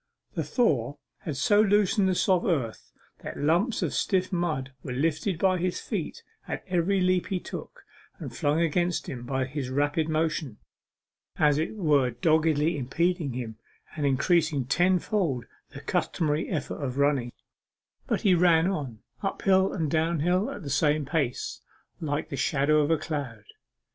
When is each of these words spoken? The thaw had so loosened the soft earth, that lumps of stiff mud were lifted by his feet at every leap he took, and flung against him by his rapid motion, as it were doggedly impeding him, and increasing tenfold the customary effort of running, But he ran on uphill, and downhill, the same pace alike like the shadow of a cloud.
The 0.33 0.43
thaw 0.43 0.95
had 1.19 1.37
so 1.37 1.61
loosened 1.61 2.09
the 2.09 2.15
soft 2.15 2.47
earth, 2.47 2.91
that 3.19 3.37
lumps 3.37 3.83
of 3.83 3.93
stiff 3.93 4.33
mud 4.33 4.71
were 4.81 4.93
lifted 4.93 5.37
by 5.37 5.59
his 5.59 5.79
feet 5.79 6.23
at 6.47 6.63
every 6.65 6.99
leap 6.99 7.27
he 7.27 7.39
took, 7.39 7.85
and 8.17 8.35
flung 8.35 8.61
against 8.61 9.07
him 9.07 9.21
by 9.27 9.45
his 9.45 9.69
rapid 9.69 10.09
motion, 10.09 10.57
as 11.37 11.59
it 11.59 11.75
were 11.75 12.09
doggedly 12.09 12.79
impeding 12.79 13.33
him, 13.33 13.59
and 13.95 14.07
increasing 14.07 14.65
tenfold 14.65 15.45
the 15.69 15.81
customary 15.81 16.49
effort 16.49 16.81
of 16.83 16.97
running, 16.97 17.31
But 18.07 18.21
he 18.21 18.33
ran 18.33 18.65
on 18.71 19.03
uphill, 19.21 19.71
and 19.71 19.91
downhill, 19.91 20.45
the 20.59 20.71
same 20.71 21.05
pace 21.05 21.61
alike 22.01 22.15
like 22.23 22.29
the 22.29 22.37
shadow 22.37 22.81
of 22.81 22.89
a 22.89 22.97
cloud. 22.97 23.43